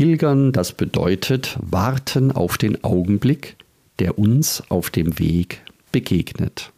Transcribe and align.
Pilgern, 0.00 0.52
das 0.52 0.72
bedeutet 0.72 1.58
warten 1.60 2.32
auf 2.32 2.56
den 2.56 2.82
Augenblick, 2.84 3.56
der 3.98 4.18
uns 4.18 4.62
auf 4.70 4.88
dem 4.88 5.18
Weg 5.18 5.60
begegnet. 5.92 6.72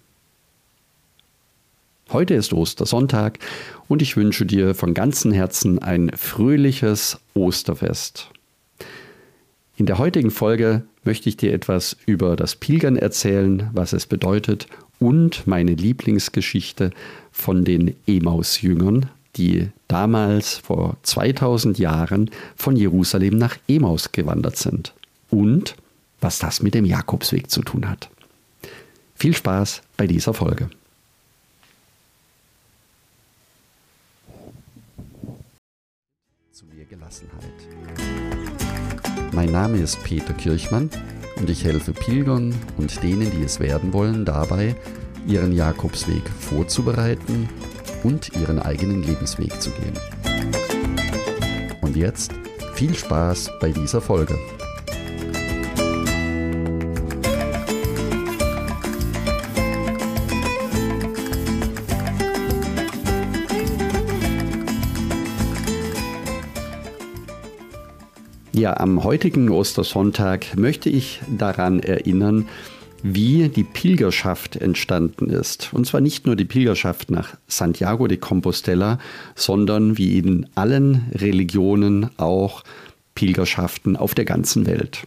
Heute 2.11 2.35
ist 2.35 2.53
Ostersonntag 2.53 3.39
und 3.87 4.03
ich 4.03 4.17
wünsche 4.17 4.45
dir 4.45 4.75
von 4.75 4.93
ganzem 4.93 5.31
Herzen 5.31 5.79
ein 5.79 6.11
fröhliches 6.17 7.21
Osterfest. 7.35 8.29
In 9.77 9.87
der 9.87 9.99
heutigen 9.99 10.33
Folge 10.33 10.83
möchte 11.05 11.29
ich 11.29 11.37
dir 11.37 11.55
etwas 11.55 11.97
über 12.07 12.35
das 12.35 12.57
Pilgern 12.57 12.97
erzählen, 12.97 13.71
was 13.73 13.93
es 13.93 14.07
bedeutet 14.07 14.67
und 14.99 15.47
meine 15.47 15.75
Lieblingsgeschichte 15.75 16.91
von 17.31 17.65
den 17.65 17.95
Emaus-Jüngern, 18.09 19.11
die 19.37 19.71
damals 19.89 20.59
vor 20.59 20.97
2000 21.03 21.79
Jahren 21.79 22.31
von 22.55 22.77
Jerusalem 22.77 23.39
nach 23.39 23.57
Emaus 23.67 24.13
gewandert 24.13 24.57
sind 24.57 24.95
und 25.31 25.77
was 26.21 26.39
das 26.39 26.63
mit 26.63 26.75
dem 26.75 26.85
Jakobsweg 26.85 27.51
zu 27.51 27.63
tun 27.63 27.89
hat. 27.89 28.11
Viel 29.15 29.35
Spaß 29.35 29.83
bei 29.97 30.07
dieser 30.07 30.35
Folge. 30.35 30.69
Zu 36.53 36.67
mir 36.67 36.85
Gelassenheit. 36.85 37.43
Mein 39.33 39.51
Name 39.51 39.79
ist 39.79 40.03
Peter 40.05 40.35
Kirchmann 40.35 40.91
und 41.37 41.49
ich 41.49 41.65
helfe 41.65 41.93
Pilgern 41.93 42.55
und 42.77 43.03
denen, 43.03 43.31
die 43.31 43.43
es 43.43 43.61
werden 43.61 43.93
wollen, 43.93 44.25
dabei, 44.25 44.77
ihren 45.27 45.53
Jakobsweg 45.53 46.29
vorzubereiten 46.29 47.49
und 48.03 48.35
ihren 48.37 48.59
eigenen 48.59 49.03
Lebensweg 49.03 49.61
zu 49.61 49.71
gehen. 49.71 49.99
Und 51.81 51.97
jetzt 51.97 52.33
viel 52.75 52.95
Spaß 52.95 53.51
bei 53.61 53.71
dieser 53.71 54.01
Folge. 54.01 54.39
Ja, 68.55 68.77
am 68.77 69.03
heutigen 69.03 69.49
Ostersonntag 69.49 70.57
möchte 70.57 70.89
ich 70.89 71.21
daran 71.27 71.81
erinnern, 71.81 72.49
wie 73.03 73.49
die 73.49 73.65
Pilgerschaft 73.65 74.57
entstanden 74.57 75.29
ist. 75.31 75.71
Und 75.73 75.87
zwar 75.87 76.01
nicht 76.01 76.27
nur 76.27 76.37
die 76.37 76.45
Pilgerschaft 76.45 77.11
nach 77.11 77.37
Santiago 77.49 78.07
de 78.07 78.19
Compostela, 78.19 78.99
sondern 79.35 79.99
wie 79.99 80.19
in 80.19 80.47
allen 80.55 81.11
Religionen 81.13 82.11
auch 82.19 82.63
Pilgerschaften 83.15 83.97
auf 83.97 84.15
der 84.15 84.25
ganzen 84.25 84.67
Welt. 84.67 85.07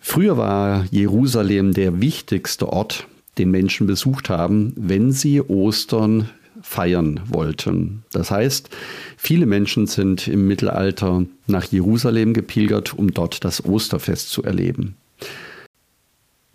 Früher 0.00 0.36
war 0.36 0.86
Jerusalem 0.90 1.74
der 1.74 2.00
wichtigste 2.00 2.72
Ort, 2.72 3.06
den 3.36 3.50
Menschen 3.50 3.86
besucht 3.86 4.30
haben, 4.30 4.72
wenn 4.76 5.12
sie 5.12 5.42
Ostern 5.42 6.30
feiern 6.62 7.20
wollten. 7.28 8.02
Das 8.12 8.30
heißt, 8.30 8.70
viele 9.16 9.46
Menschen 9.46 9.86
sind 9.86 10.26
im 10.26 10.48
Mittelalter 10.48 11.24
nach 11.46 11.64
Jerusalem 11.64 12.32
gepilgert, 12.32 12.94
um 12.94 13.12
dort 13.12 13.44
das 13.44 13.64
Osterfest 13.64 14.30
zu 14.30 14.42
erleben. 14.42 14.96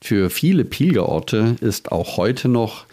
Für 0.04 0.30
viele 0.30 0.66
Pilgerorte 0.66 1.56
ist 1.62 1.94
auch 1.94 2.18
heute 2.18 2.50
noch, 2.50 2.88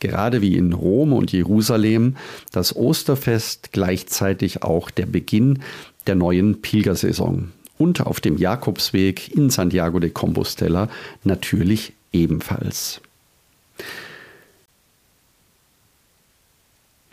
gerade 0.00 0.42
wie 0.42 0.56
in 0.56 0.72
Rom 0.72 1.12
und 1.12 1.30
Jerusalem, 1.30 2.16
das 2.50 2.74
Osterfest 2.74 3.70
gleichzeitig 3.70 4.64
auch 4.64 4.90
der 4.90 5.06
Beginn 5.06 5.60
der 6.08 6.16
neuen 6.16 6.60
Pilgersaison. 6.62 7.52
Und 7.78 8.00
auf 8.00 8.20
dem 8.20 8.36
Jakobsweg 8.36 9.32
in 9.32 9.48
Santiago 9.48 10.00
de 10.00 10.10
Compostela 10.10 10.88
natürlich 11.22 11.92
ebenfalls. 12.12 13.00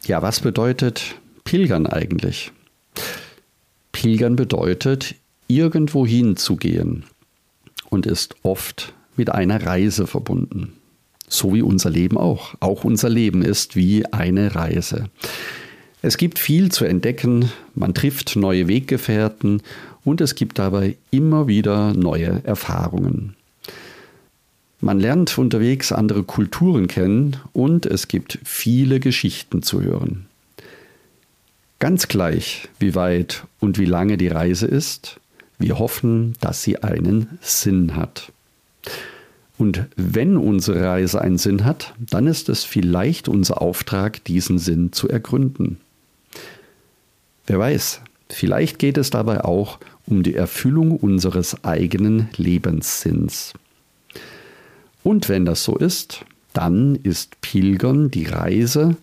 Ja, 0.04 0.24
was 0.24 0.40
bedeutet 0.40 1.14
Pilgern 1.44 1.86
eigentlich? 1.86 2.52
Pilgern 3.92 4.36
bedeutet, 4.36 5.14
irgendwohin 5.48 6.38
zu 6.38 6.56
gehen 6.56 7.04
und 7.92 8.08
ist 8.08 8.36
oft 8.42 8.96
mit 9.16 9.30
einer 9.30 9.66
Reise 9.66 10.08
verbunden. 10.08 10.74
So 11.28 11.54
wie 11.54 11.62
unser 11.62 11.90
Leben 11.90 12.18
auch. 12.18 12.56
Auch 12.60 12.84
unser 12.84 13.10
Leben 13.10 13.42
ist 13.42 13.76
wie 13.76 14.06
eine 14.08 14.56
Reise. 14.56 15.10
Es 16.02 16.18
gibt 16.18 16.38
viel 16.38 16.70
zu 16.70 16.84
entdecken, 16.84 17.50
man 17.76 17.94
trifft 17.94 18.36
neue 18.36 18.68
Weggefährten 18.68 19.62
und 20.04 20.20
es 20.20 20.36
gibt 20.36 20.60
dabei 20.60 20.98
immer 21.12 21.48
wieder 21.48 21.94
neue 21.94 22.42
Erfahrungen. 22.44 23.36
Man 24.82 25.00
lernt 25.00 25.38
unterwegs 25.38 25.94
andere 25.94 26.24
Kulturen 26.24 26.88
kennen 26.88 27.38
und 27.54 27.86
es 27.86 28.10
gibt 28.10 28.38
viele 28.44 29.00
Geschichten 29.00 29.64
zu 29.64 29.82
hören. 29.82 30.26
Ganz 31.80 32.10
gleich, 32.10 32.68
wie 32.80 32.96
weit 32.96 33.46
und 33.62 33.80
wie 33.80 33.86
lange 33.86 34.18
die 34.18 34.28
Reise 34.28 34.68
ist, 34.68 35.22
wir 35.58 35.80
hoffen, 35.80 36.34
dass 36.42 36.64
sie 36.64 36.84
einen 36.84 37.40
Sinn 37.40 37.96
hat. 37.96 38.33
Und 39.58 39.86
wenn 39.96 40.38
unsere 40.38 40.84
Reise 40.84 41.22
einen 41.22 41.38
Sinn 41.38 41.64
hat, 41.64 41.94
dann 42.00 42.28
ist 42.28 42.50
es 42.50 42.64
vielleicht 42.64 43.28
unser 43.28 43.62
Auftrag, 43.62 44.24
diesen 44.26 44.58
Sinn 44.58 44.92
zu 44.94 45.08
ergründen. 45.08 45.78
Wer 47.46 47.60
weiß, 47.60 48.02
vielleicht 48.30 48.80
geht 48.80 48.98
es 48.98 49.10
dabei 49.10 49.44
auch 49.44 49.80
um 50.06 50.24
die 50.24 50.36
Erfüllung 50.36 50.98
unseres 50.98 51.64
eigenen 51.64 52.30
Lebenssinns. 52.36 53.54
Und 55.04 55.30
wenn 55.30 55.46
das 55.46 55.64
so 55.64 55.78
ist, 55.78 56.26
dann 56.54 56.96
ist 56.96 57.40
Pilgern 57.42 58.10
die 58.10 58.26
Reise 58.26 58.96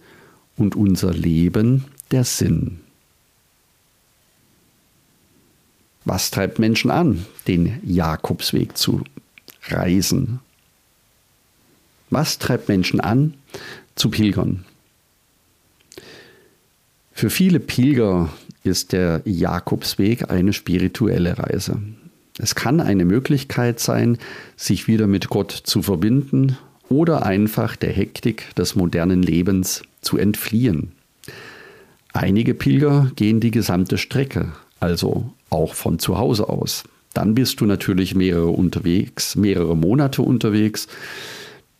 und 0.56 0.76
unser 0.76 1.12
Leben 1.12 1.84
der 2.10 2.24
Sinn. 2.24 2.80
Was 6.04 6.30
treibt 6.30 6.58
Menschen 6.58 6.90
an, 6.90 7.26
den 7.46 7.78
Jakobsweg 7.84 8.76
zu 8.76 9.04
Reisen. 9.68 10.40
Was 12.10 12.38
treibt 12.38 12.68
Menschen 12.68 13.00
an, 13.00 13.34
zu 13.94 14.10
pilgern? 14.10 14.64
Für 17.12 17.30
viele 17.30 17.60
Pilger 17.60 18.30
ist 18.64 18.92
der 18.92 19.22
Jakobsweg 19.24 20.30
eine 20.30 20.52
spirituelle 20.52 21.38
Reise. 21.38 21.80
Es 22.38 22.54
kann 22.54 22.80
eine 22.80 23.04
Möglichkeit 23.04 23.80
sein, 23.80 24.18
sich 24.56 24.88
wieder 24.88 25.06
mit 25.06 25.28
Gott 25.28 25.50
zu 25.52 25.82
verbinden 25.82 26.56
oder 26.88 27.26
einfach 27.26 27.76
der 27.76 27.92
Hektik 27.92 28.54
des 28.54 28.74
modernen 28.74 29.22
Lebens 29.22 29.82
zu 30.00 30.16
entfliehen. 30.16 30.92
Einige 32.12 32.54
Pilger 32.54 33.10
gehen 33.14 33.40
die 33.40 33.50
gesamte 33.50 33.98
Strecke, 33.98 34.52
also 34.80 35.32
auch 35.50 35.74
von 35.74 35.98
zu 35.98 36.18
Hause 36.18 36.48
aus. 36.48 36.84
Dann 37.14 37.34
bist 37.34 37.60
du 37.60 37.66
natürlich 37.66 38.14
mehrere 38.14 38.50
unterwegs, 38.50 39.36
mehrere 39.36 39.76
Monate 39.76 40.22
unterwegs. 40.22 40.86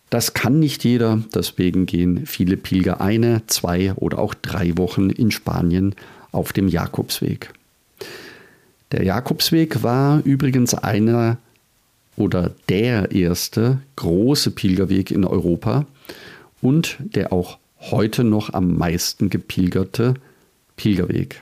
Das 0.09 0.33
kann 0.33 0.59
nicht 0.59 0.83
jeder, 0.83 1.23
deswegen 1.33 1.85
gehen 1.85 2.25
viele 2.25 2.57
Pilger 2.57 2.99
eine, 2.99 3.43
zwei 3.47 3.93
oder 3.93 4.19
auch 4.19 4.33
drei 4.33 4.77
Wochen 4.77 5.09
in 5.09 5.31
Spanien 5.31 5.95
auf 6.33 6.51
dem 6.51 6.67
Jakobsweg. 6.67 7.53
Der 8.91 9.05
Jakobsweg 9.05 9.83
war 9.83 10.21
übrigens 10.25 10.73
einer 10.73 11.37
oder 12.17 12.51
der 12.67 13.11
erste 13.11 13.81
große 13.95 14.51
Pilgerweg 14.51 15.11
in 15.11 15.23
Europa 15.23 15.85
und 16.61 16.97
der 16.99 17.31
auch 17.31 17.57
heute 17.79 18.25
noch 18.25 18.53
am 18.53 18.77
meisten 18.77 19.29
gepilgerte 19.29 20.15
Pilgerweg. 20.75 21.41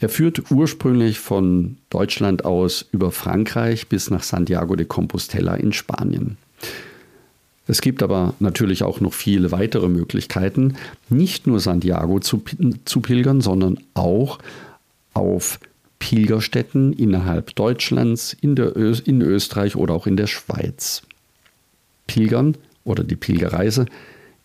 Er 0.00 0.08
führt 0.08 0.50
ursprünglich 0.50 1.20
von 1.20 1.76
Deutschland 1.90 2.46
aus 2.46 2.86
über 2.90 3.12
Frankreich 3.12 3.88
bis 3.88 4.10
nach 4.10 4.22
Santiago 4.22 4.74
de 4.74 4.86
Compostela 4.86 5.54
in 5.54 5.74
Spanien. 5.74 6.38
Es 7.66 7.82
gibt 7.82 8.02
aber 8.02 8.34
natürlich 8.40 8.82
auch 8.82 9.00
noch 9.00 9.12
viele 9.12 9.52
weitere 9.52 9.88
Möglichkeiten, 9.88 10.76
nicht 11.10 11.46
nur 11.46 11.60
Santiago 11.60 12.18
zu, 12.18 12.42
zu 12.86 13.00
pilgern, 13.00 13.42
sondern 13.42 13.78
auch 13.94 14.38
auf 15.12 15.60
Pilgerstätten 15.98 16.94
innerhalb 16.94 17.54
Deutschlands, 17.54 18.32
in, 18.32 18.56
der 18.56 18.76
Ö 18.76 18.96
in 19.04 19.20
Österreich 19.20 19.76
oder 19.76 19.94
auch 19.94 20.06
in 20.06 20.16
der 20.16 20.26
Schweiz. 20.26 21.02
Pilgern 22.06 22.56
oder 22.84 23.04
die 23.04 23.16
Pilgerreise 23.16 23.84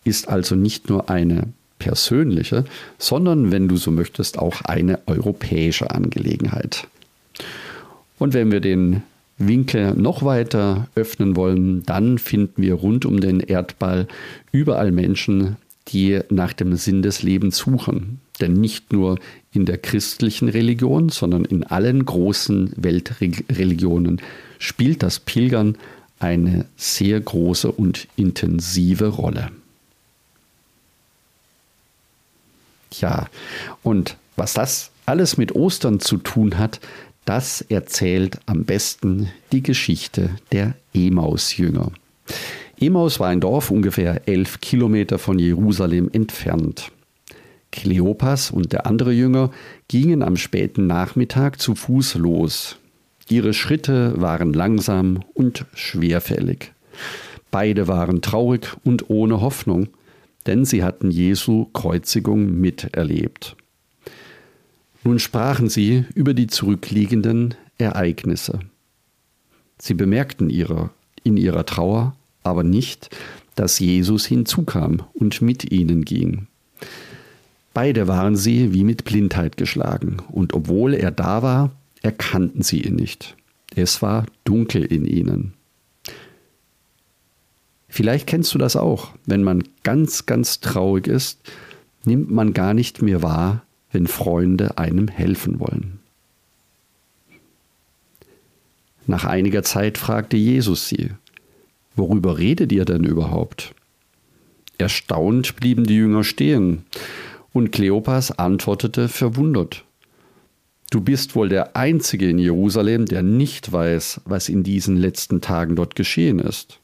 ist 0.04 0.28
also 0.28 0.54
nicht 0.54 0.90
nur 0.90 1.08
eine 1.08 1.48
persönliche, 1.78 2.64
sondern 2.98 3.52
wenn 3.52 3.68
du 3.68 3.76
so 3.76 3.90
möchtest, 3.90 4.38
auch 4.38 4.62
eine 4.62 5.00
europäische 5.06 5.90
Angelegenheit. 5.90 6.88
Und 8.18 8.34
wenn 8.34 8.50
wir 8.50 8.60
den 8.60 9.02
Winkel 9.38 9.94
noch 9.94 10.22
weiter 10.22 10.88
öffnen 10.94 11.36
wollen, 11.36 11.82
dann 11.84 12.18
finden 12.18 12.62
wir 12.62 12.74
rund 12.74 13.04
um 13.04 13.20
den 13.20 13.40
Erdball 13.40 14.08
überall 14.52 14.92
Menschen, 14.92 15.56
die 15.88 16.20
nach 16.30 16.52
dem 16.52 16.74
Sinn 16.76 17.02
des 17.02 17.22
Lebens 17.22 17.58
suchen. 17.58 18.20
Denn 18.40 18.54
nicht 18.54 18.92
nur 18.92 19.18
in 19.52 19.66
der 19.66 19.78
christlichen 19.78 20.48
Religion, 20.48 21.10
sondern 21.10 21.44
in 21.44 21.64
allen 21.64 22.04
großen 22.04 22.72
Weltreligionen 22.76 24.20
spielt 24.58 25.02
das 25.02 25.20
Pilgern 25.20 25.76
eine 26.18 26.64
sehr 26.76 27.20
große 27.20 27.70
und 27.70 28.08
intensive 28.16 29.08
Rolle. 29.08 29.50
Ja, 32.92 33.26
und 33.82 34.16
was 34.36 34.54
das 34.54 34.90
alles 35.06 35.36
mit 35.36 35.54
Ostern 35.54 36.00
zu 36.00 36.18
tun 36.18 36.58
hat, 36.58 36.80
das 37.24 37.60
erzählt 37.60 38.38
am 38.46 38.64
besten 38.64 39.30
die 39.52 39.62
Geschichte 39.62 40.30
der 40.52 40.74
Emaus-Jünger. 40.94 41.90
Emaus 42.78 43.18
war 43.20 43.28
ein 43.28 43.40
Dorf 43.40 43.70
ungefähr 43.70 44.28
elf 44.28 44.60
Kilometer 44.60 45.18
von 45.18 45.38
Jerusalem 45.38 46.10
entfernt. 46.12 46.92
Kleopas 47.72 48.50
und 48.50 48.72
der 48.72 48.86
andere 48.86 49.12
Jünger 49.12 49.50
gingen 49.88 50.22
am 50.22 50.36
späten 50.36 50.86
Nachmittag 50.86 51.60
zu 51.60 51.74
Fuß 51.74 52.14
los. 52.14 52.76
Ihre 53.28 53.54
Schritte 53.54 54.14
waren 54.20 54.52
langsam 54.52 55.24
und 55.34 55.66
schwerfällig. 55.74 56.72
Beide 57.50 57.88
waren 57.88 58.22
traurig 58.22 58.68
und 58.84 59.10
ohne 59.10 59.40
Hoffnung, 59.40 59.88
denn 60.46 60.64
sie 60.64 60.82
hatten 60.82 61.10
Jesu 61.10 61.66
Kreuzigung 61.66 62.60
miterlebt. 62.60 63.56
Nun 65.04 65.18
sprachen 65.18 65.68
sie 65.68 66.04
über 66.14 66.34
die 66.34 66.46
zurückliegenden 66.46 67.54
Ereignisse. 67.78 68.60
Sie 69.78 69.94
bemerkten 69.94 70.50
ihre, 70.50 70.90
in 71.22 71.36
ihrer 71.36 71.66
Trauer 71.66 72.16
aber 72.42 72.62
nicht, 72.62 73.10
dass 73.54 73.78
Jesus 73.78 74.26
hinzukam 74.26 75.02
und 75.14 75.42
mit 75.42 75.72
ihnen 75.72 76.04
ging. 76.04 76.46
Beide 77.74 78.08
waren 78.08 78.36
sie 78.36 78.72
wie 78.72 78.84
mit 78.84 79.04
Blindheit 79.04 79.56
geschlagen, 79.56 80.18
und 80.30 80.54
obwohl 80.54 80.94
er 80.94 81.10
da 81.10 81.42
war, 81.42 81.72
erkannten 82.02 82.62
sie 82.62 82.82
ihn 82.82 82.96
nicht. 82.96 83.36
Es 83.74 84.00
war 84.00 84.26
dunkel 84.44 84.84
in 84.84 85.04
ihnen. 85.04 85.52
Vielleicht 87.88 88.26
kennst 88.26 88.52
du 88.54 88.58
das 88.58 88.76
auch. 88.76 89.10
Wenn 89.26 89.42
man 89.42 89.64
ganz, 89.82 90.26
ganz 90.26 90.60
traurig 90.60 91.06
ist, 91.06 91.40
nimmt 92.04 92.30
man 92.30 92.52
gar 92.52 92.74
nicht 92.74 93.02
mehr 93.02 93.22
wahr, 93.22 93.62
wenn 93.92 94.06
Freunde 94.06 94.78
einem 94.78 95.08
helfen 95.08 95.60
wollen. 95.60 96.00
Nach 99.06 99.24
einiger 99.24 99.62
Zeit 99.62 99.98
fragte 99.98 100.36
Jesus 100.36 100.88
sie, 100.88 101.10
Worüber 101.94 102.36
redet 102.38 102.72
ihr 102.72 102.84
denn 102.84 103.04
überhaupt? 103.04 103.74
Erstaunt 104.76 105.56
blieben 105.56 105.84
die 105.84 105.96
Jünger 105.96 106.24
stehen 106.24 106.84
und 107.52 107.72
Kleopas 107.72 108.38
antwortete 108.38 109.08
verwundert. 109.08 109.84
Du 110.90 111.00
bist 111.00 111.34
wohl 111.34 111.48
der 111.48 111.74
Einzige 111.74 112.28
in 112.28 112.38
Jerusalem, 112.38 113.06
der 113.06 113.22
nicht 113.22 113.72
weiß, 113.72 114.20
was 114.26 114.48
in 114.50 114.62
diesen 114.62 114.96
letzten 114.96 115.40
Tagen 115.40 115.74
dort 115.74 115.94
geschehen 115.94 116.38
ist. 116.38 116.78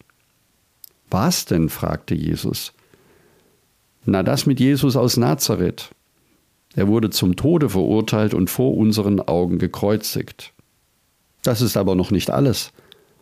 Was 1.12 1.44
denn? 1.44 1.69
fragte 1.69 2.14
Jesus. 2.14 2.73
Na, 4.06 4.23
das 4.23 4.47
mit 4.47 4.61
Jesus 4.61 4.97
aus 4.97 5.19
Nazareth. 5.19 5.91
Er 6.75 6.88
wurde 6.88 7.11
zum 7.11 7.37
Tode 7.37 7.69
verurteilt 7.69 8.32
und 8.32 8.49
vor 8.49 8.75
unseren 8.76 9.20
Augen 9.20 9.59
gekreuzigt. 9.59 10.55
Das 11.43 11.61
ist 11.61 11.76
aber 11.76 11.94
noch 11.97 12.11
nicht 12.11 12.31
alles. 12.31 12.73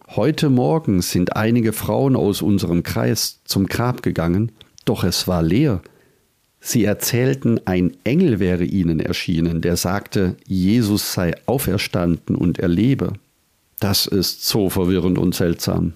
Heute 0.07 0.51
Morgen 0.51 1.03
sind 1.03 1.35
einige 1.35 1.73
Frauen 1.73 2.15
aus 2.15 2.43
unserem 2.43 2.85
Kreis 2.85 3.41
zum 3.45 3.67
Grab 3.67 4.05
gegangen, 4.05 4.53
doch 4.85 5.03
es 5.03 5.27
war 5.27 5.43
leer. 5.43 5.83
Sie 6.61 6.85
erzählten, 6.85 7.61
ein 7.65 7.97
Engel 8.05 8.39
wäre 8.39 8.65
ihnen 8.65 9.01
erschienen, 9.01 9.63
der 9.63 9.77
sagte, 9.77 10.37
Jesus 10.47 11.13
sei 11.13 11.35
auferstanden 11.47 12.37
und 12.37 12.61
er 12.61 12.69
lebe. 12.69 13.15
Das 13.81 14.07
ist 14.07 14.45
so 14.45 14.71
verwirrend 14.71 15.19
und 15.19 15.35
seltsam. 15.35 15.95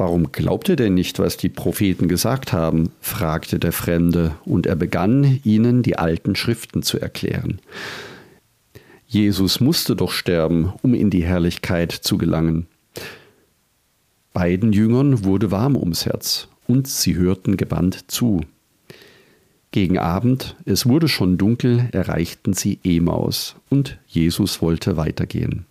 Warum 0.00 0.32
glaubt 0.32 0.70
ihr 0.70 0.76
denn 0.76 0.94
nicht, 0.94 1.18
was 1.18 1.36
die 1.36 1.50
Propheten 1.50 2.08
gesagt 2.08 2.54
haben? 2.54 2.90
fragte 3.02 3.58
der 3.58 3.70
Fremde, 3.70 4.34
und 4.46 4.66
er 4.66 4.74
begann 4.74 5.40
ihnen 5.44 5.82
die 5.82 5.98
alten 5.98 6.36
Schriften 6.36 6.82
zu 6.82 6.98
erklären. 6.98 7.60
Jesus 9.06 9.60
musste 9.60 9.96
doch 9.96 10.12
sterben, 10.12 10.72
um 10.80 10.94
in 10.94 11.10
die 11.10 11.22
Herrlichkeit 11.22 11.92
zu 11.92 12.16
gelangen. 12.16 12.66
Beiden 14.32 14.72
Jüngern 14.72 15.22
wurde 15.22 15.50
warm 15.50 15.76
ums 15.76 16.06
Herz, 16.06 16.48
und 16.66 16.88
sie 16.88 17.16
hörten 17.16 17.58
gebannt 17.58 18.10
zu. 18.10 18.40
Gegen 19.70 19.98
Abend, 19.98 20.56
es 20.64 20.86
wurde 20.86 21.08
schon 21.08 21.36
dunkel, 21.36 21.90
erreichten 21.92 22.54
sie 22.54 22.78
Emaus 22.84 23.54
und 23.68 23.98
Jesus 24.06 24.62
wollte 24.62 24.96
weitergehen. 24.96 25.66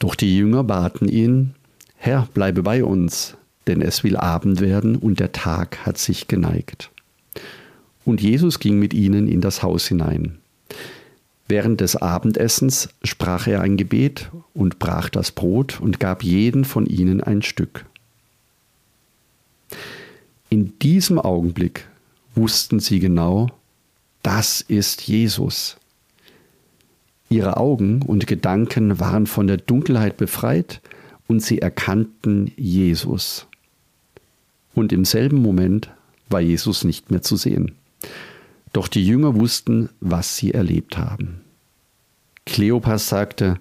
Doch 0.00 0.16
die 0.16 0.36
Jünger 0.36 0.64
baten 0.64 1.08
ihn, 1.08 1.54
Herr, 2.04 2.28
bleibe 2.34 2.62
bei 2.62 2.84
uns, 2.84 3.34
denn 3.66 3.80
es 3.80 4.04
will 4.04 4.18
Abend 4.18 4.60
werden 4.60 4.96
und 4.96 5.20
der 5.20 5.32
Tag 5.32 5.86
hat 5.86 5.96
sich 5.96 6.28
geneigt. 6.28 6.90
Und 8.04 8.20
Jesus 8.20 8.58
ging 8.58 8.78
mit 8.78 8.92
ihnen 8.92 9.26
in 9.26 9.40
das 9.40 9.62
Haus 9.62 9.88
hinein. 9.88 10.36
Während 11.48 11.80
des 11.80 11.96
Abendessens 11.96 12.90
sprach 13.02 13.46
er 13.46 13.62
ein 13.62 13.78
Gebet 13.78 14.30
und 14.52 14.78
brach 14.78 15.08
das 15.08 15.30
Brot 15.30 15.80
und 15.80 15.98
gab 15.98 16.22
jeden 16.22 16.66
von 16.66 16.84
ihnen 16.84 17.22
ein 17.22 17.40
Stück. 17.40 17.86
In 20.50 20.78
diesem 20.80 21.18
Augenblick 21.18 21.86
wussten 22.34 22.80
sie 22.80 22.98
genau, 23.00 23.48
das 24.22 24.60
ist 24.60 25.08
Jesus. 25.08 25.78
Ihre 27.30 27.56
Augen 27.56 28.02
und 28.02 28.26
Gedanken 28.26 29.00
waren 29.00 29.26
von 29.26 29.46
der 29.46 29.56
Dunkelheit 29.56 30.18
befreit 30.18 30.82
und 31.26 31.40
sie 31.40 31.60
erkannten 31.60 32.52
Jesus. 32.56 33.46
Und 34.74 34.92
im 34.92 35.04
selben 35.04 35.40
Moment 35.40 35.90
war 36.28 36.40
Jesus 36.40 36.84
nicht 36.84 37.10
mehr 37.10 37.22
zu 37.22 37.36
sehen. 37.36 37.72
Doch 38.72 38.88
die 38.88 39.06
Jünger 39.06 39.36
wussten, 39.36 39.88
was 40.00 40.36
sie 40.36 40.52
erlebt 40.52 40.98
haben. 40.98 41.40
Kleopas 42.44 43.08
sagte, 43.08 43.60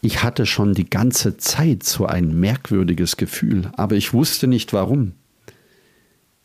ich 0.00 0.22
hatte 0.22 0.46
schon 0.46 0.74
die 0.74 0.88
ganze 0.88 1.36
Zeit 1.36 1.82
so 1.84 2.06
ein 2.06 2.38
merkwürdiges 2.38 3.16
Gefühl, 3.16 3.70
aber 3.76 3.96
ich 3.96 4.12
wusste 4.12 4.46
nicht 4.46 4.72
warum. 4.72 5.12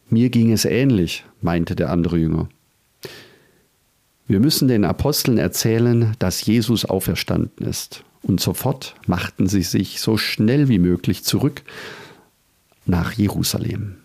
Mir 0.10 0.30
ging 0.30 0.52
es 0.52 0.66
ähnlich, 0.66 1.26
meinte 1.42 1.76
der 1.76 1.90
andere 1.90 2.18
Jünger. 2.18 2.50
Wir 4.28 4.40
müssen 4.40 4.68
den 4.68 4.86
Aposteln 4.86 5.38
erzählen, 5.38 6.16
dass 6.20 6.46
Jesus 6.46 6.86
auferstanden 6.86 7.66
ist. 7.66 8.04
Und 8.28 8.42
sofort 8.42 8.96
machten 9.08 9.48
sie 9.48 9.64
sich 9.64 10.02
so 10.02 10.18
schnell 10.18 10.68
wie 10.68 10.80
möglich 10.80 11.24
zurück 11.24 11.62
nach 12.86 13.14
Jerusalem. 13.14 13.96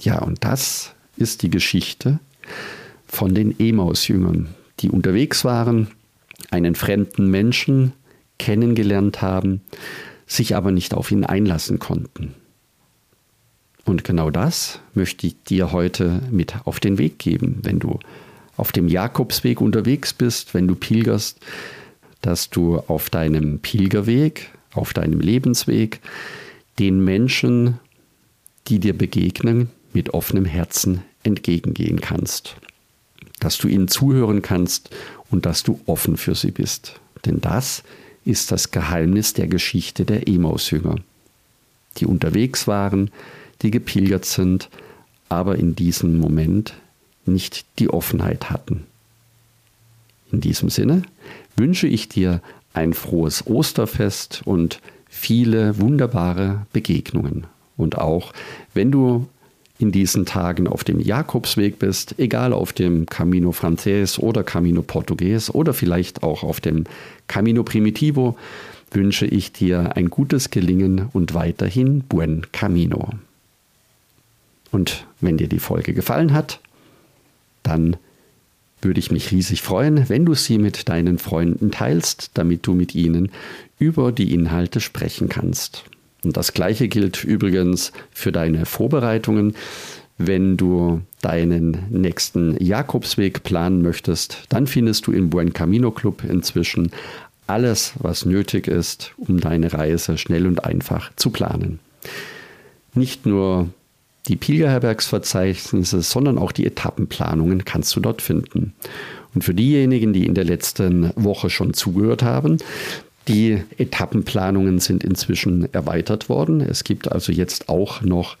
Ja, 0.00 0.20
und 0.20 0.42
das 0.42 0.94
ist 1.18 1.42
die 1.42 1.50
Geschichte 1.50 2.18
von 3.06 3.34
den 3.34 3.60
Emaus-Jüngern, 3.60 4.48
die 4.80 4.88
unterwegs 4.88 5.44
waren, 5.44 5.88
einen 6.50 6.74
fremden 6.74 7.30
Menschen 7.30 7.92
kennengelernt 8.38 9.20
haben, 9.20 9.60
sich 10.26 10.56
aber 10.56 10.72
nicht 10.72 10.94
auf 10.94 11.10
ihn 11.10 11.24
einlassen 11.24 11.78
konnten. 11.78 12.34
Und 13.84 14.02
genau 14.02 14.30
das 14.30 14.80
möchte 14.94 15.26
ich 15.26 15.42
dir 15.44 15.72
heute 15.72 16.22
mit 16.30 16.54
auf 16.64 16.80
den 16.80 16.96
Weg 16.96 17.18
geben, 17.18 17.58
wenn 17.62 17.80
du 17.80 17.98
auf 18.56 18.72
dem 18.72 18.88
Jakobsweg 18.88 19.60
unterwegs 19.60 20.14
bist, 20.14 20.54
wenn 20.54 20.66
du 20.66 20.74
pilgerst, 20.74 21.38
dass 22.24 22.48
du 22.48 22.78
auf 22.78 23.10
deinem 23.10 23.58
Pilgerweg, 23.58 24.50
auf 24.72 24.94
deinem 24.94 25.20
Lebensweg 25.20 26.00
den 26.78 27.04
Menschen, 27.04 27.78
die 28.66 28.78
dir 28.78 28.96
begegnen, 28.96 29.68
mit 29.92 30.14
offenem 30.14 30.46
Herzen 30.46 31.02
entgegengehen 31.22 32.00
kannst. 32.00 32.56
Dass 33.40 33.58
du 33.58 33.68
ihnen 33.68 33.88
zuhören 33.88 34.40
kannst 34.40 34.88
und 35.30 35.44
dass 35.44 35.64
du 35.64 35.80
offen 35.84 36.16
für 36.16 36.34
sie 36.34 36.50
bist. 36.50 36.98
Denn 37.26 37.42
das 37.42 37.84
ist 38.24 38.50
das 38.50 38.70
Geheimnis 38.70 39.34
der 39.34 39.46
Geschichte 39.46 40.06
der 40.06 40.26
Emaus-Jünger, 40.26 40.96
die 41.98 42.06
unterwegs 42.06 42.66
waren, 42.66 43.10
die 43.60 43.70
gepilgert 43.70 44.24
sind, 44.24 44.70
aber 45.28 45.56
in 45.56 45.76
diesem 45.76 46.18
Moment 46.18 46.72
nicht 47.26 47.66
die 47.78 47.90
Offenheit 47.90 48.48
hatten. 48.48 48.86
In 50.32 50.40
diesem 50.40 50.70
Sinne 50.70 51.02
wünsche 51.56 51.86
ich 51.86 52.08
dir 52.08 52.40
ein 52.72 52.92
frohes 52.92 53.46
Osterfest 53.46 54.42
und 54.44 54.80
viele 55.08 55.78
wunderbare 55.78 56.66
Begegnungen. 56.72 57.46
Und 57.76 57.98
auch 57.98 58.32
wenn 58.72 58.90
du 58.90 59.28
in 59.78 59.92
diesen 59.92 60.24
Tagen 60.24 60.68
auf 60.68 60.84
dem 60.84 61.00
Jakobsweg 61.00 61.78
bist, 61.78 62.18
egal 62.18 62.52
auf 62.52 62.72
dem 62.72 63.06
Camino 63.06 63.52
Frances 63.52 64.18
oder 64.18 64.44
Camino 64.44 64.82
Portugues 64.82 65.52
oder 65.52 65.74
vielleicht 65.74 66.22
auch 66.22 66.42
auf 66.42 66.60
dem 66.60 66.84
Camino 67.26 67.64
Primitivo, 67.64 68.36
wünsche 68.92 69.26
ich 69.26 69.52
dir 69.52 69.96
ein 69.96 70.10
gutes 70.10 70.50
Gelingen 70.50 71.08
und 71.12 71.34
weiterhin 71.34 72.00
buen 72.00 72.46
Camino. 72.52 73.10
Und 74.70 75.06
wenn 75.20 75.36
dir 75.36 75.48
die 75.48 75.58
Folge 75.58 75.92
gefallen 75.92 76.32
hat, 76.32 76.60
dann 77.62 77.96
würde 78.84 79.00
ich 79.00 79.10
mich 79.10 79.30
riesig 79.30 79.62
freuen, 79.62 80.08
wenn 80.08 80.24
du 80.24 80.34
sie 80.34 80.58
mit 80.58 80.88
deinen 80.88 81.18
Freunden 81.18 81.70
teilst, 81.70 82.30
damit 82.34 82.66
du 82.66 82.74
mit 82.74 82.94
ihnen 82.94 83.30
über 83.78 84.12
die 84.12 84.32
Inhalte 84.32 84.80
sprechen 84.80 85.28
kannst. 85.28 85.84
Und 86.22 86.36
das 86.36 86.52
gleiche 86.54 86.88
gilt 86.88 87.24
übrigens 87.24 87.92
für 88.10 88.32
deine 88.32 88.66
Vorbereitungen. 88.66 89.54
Wenn 90.16 90.56
du 90.56 91.02
deinen 91.20 91.86
nächsten 91.90 92.56
Jakobsweg 92.62 93.42
planen 93.42 93.82
möchtest, 93.82 94.44
dann 94.48 94.66
findest 94.66 95.06
du 95.06 95.12
im 95.12 95.28
Buen 95.28 95.52
Camino 95.52 95.90
Club 95.90 96.22
inzwischen 96.24 96.92
alles, 97.46 97.94
was 97.98 98.24
nötig 98.24 98.68
ist, 98.68 99.12
um 99.16 99.40
deine 99.40 99.72
Reise 99.72 100.16
schnell 100.16 100.46
und 100.46 100.64
einfach 100.64 101.10
zu 101.16 101.30
planen. 101.30 101.80
Nicht 102.94 103.26
nur 103.26 103.68
die 104.28 104.36
Pilgerherbergsverzeichnisse, 104.36 106.02
sondern 106.02 106.38
auch 106.38 106.52
die 106.52 106.66
Etappenplanungen 106.66 107.64
kannst 107.64 107.94
du 107.94 108.00
dort 108.00 108.22
finden. 108.22 108.72
Und 109.34 109.44
für 109.44 109.54
diejenigen, 109.54 110.12
die 110.12 110.26
in 110.26 110.34
der 110.34 110.44
letzten 110.44 111.10
Woche 111.16 111.50
schon 111.50 111.74
zugehört 111.74 112.22
haben, 112.22 112.58
die 113.28 113.62
Etappenplanungen 113.78 114.80
sind 114.80 115.02
inzwischen 115.02 115.72
erweitert 115.72 116.28
worden. 116.28 116.60
Es 116.60 116.84
gibt 116.84 117.10
also 117.10 117.32
jetzt 117.32 117.68
auch 117.68 118.02
noch 118.02 118.36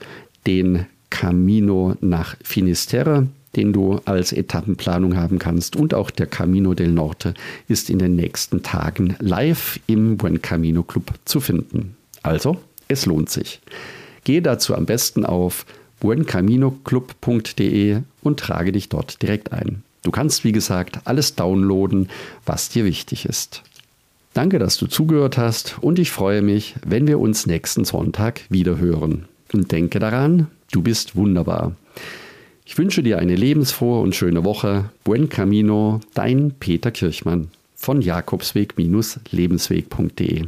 den 0.46 0.86
Camino 1.10 1.96
nach 2.00 2.36
Finisterre, 2.42 3.28
den 3.56 3.72
du 3.72 4.00
als 4.04 4.32
Etappenplanung 4.32 5.16
haben 5.16 5.38
kannst. 5.38 5.76
Und 5.76 5.94
auch 5.94 6.10
der 6.10 6.26
Camino 6.26 6.74
del 6.74 6.88
Norte 6.88 7.34
ist 7.68 7.88
in 7.88 7.98
den 7.98 8.16
nächsten 8.16 8.62
Tagen 8.62 9.16
live 9.20 9.80
im 9.86 10.16
Buen 10.16 10.42
Camino 10.42 10.82
Club 10.82 11.12
zu 11.24 11.40
finden. 11.40 11.96
Also, 12.22 12.58
es 12.88 13.06
lohnt 13.06 13.30
sich. 13.30 13.60
Gehe 14.24 14.42
dazu 14.42 14.74
am 14.74 14.86
besten 14.86 15.24
auf 15.24 15.66
buencaminoclub.de 16.00 18.00
und 18.22 18.40
trage 18.40 18.72
dich 18.72 18.88
dort 18.88 19.22
direkt 19.22 19.52
ein. 19.52 19.82
Du 20.02 20.10
kannst, 20.10 20.44
wie 20.44 20.52
gesagt, 20.52 21.00
alles 21.04 21.34
downloaden, 21.34 22.08
was 22.44 22.68
dir 22.68 22.84
wichtig 22.84 23.26
ist. 23.26 23.62
Danke, 24.34 24.58
dass 24.58 24.76
du 24.76 24.86
zugehört 24.86 25.38
hast 25.38 25.78
und 25.80 25.98
ich 25.98 26.10
freue 26.10 26.42
mich, 26.42 26.74
wenn 26.84 27.06
wir 27.06 27.20
uns 27.20 27.46
nächsten 27.46 27.84
Sonntag 27.84 28.42
wieder 28.50 28.78
hören. 28.78 29.26
Und 29.52 29.72
denke 29.72 30.00
daran, 30.00 30.48
du 30.72 30.82
bist 30.82 31.16
wunderbar. 31.16 31.76
Ich 32.66 32.76
wünsche 32.76 33.02
dir 33.02 33.18
eine 33.18 33.36
lebensfrohe 33.36 34.00
und 34.00 34.14
schöne 34.14 34.44
Woche. 34.44 34.90
Buen 35.04 35.28
Camino, 35.28 36.00
dein 36.14 36.52
Peter 36.58 36.90
Kirchmann 36.90 37.48
von 37.76 38.02
Jakobsweg-lebensweg.de. 38.02 40.46